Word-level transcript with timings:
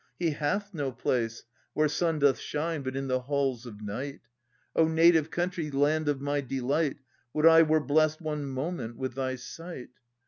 He 0.17 0.31
hath 0.31 0.73
no 0.73 0.91
place 0.91 1.43
Where 1.75 1.87
sun 1.87 2.17
doth 2.17 2.39
shine, 2.39 2.81
but 2.81 2.95
in 2.95 3.07
the 3.07 3.19
halls 3.19 3.67
of 3.67 3.83
night. 3.83 4.21
O 4.75 4.87
native 4.87 5.29
country, 5.29 5.69
land 5.69 6.09
of 6.09 6.19
my 6.19 6.41
delight, 6.41 6.97
Would 7.33 7.45
I 7.45 7.61
were 7.61 7.81
blest 7.81 8.19
one 8.19 8.47
moment 8.47 8.95
with 8.97 9.13
thy 9.13 9.35
sight! 9.35 9.89